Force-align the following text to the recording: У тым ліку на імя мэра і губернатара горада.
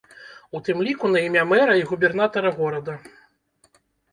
У 0.59 0.61
тым 0.69 0.79
ліку 0.87 1.11
на 1.15 1.21
імя 1.27 1.43
мэра 1.51 1.75
і 1.81 1.85
губернатара 1.91 2.49
горада. 2.59 2.97